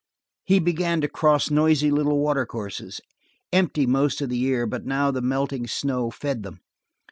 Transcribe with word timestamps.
He 0.43 0.57
began 0.57 0.99
to 1.01 1.07
cross 1.07 1.51
noisy 1.51 1.91
little 1.91 2.17
watercourses, 2.17 3.01
empty 3.53 3.85
most 3.85 4.19
of 4.21 4.29
the 4.29 4.37
year, 4.39 4.65
but 4.65 4.83
now 4.83 5.11
the 5.11 5.21
melting 5.21 5.67
snow 5.67 6.09
fed 6.09 6.41
them. 6.41 6.61